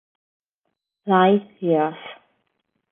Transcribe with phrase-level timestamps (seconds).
[1.05, 1.93] Light Years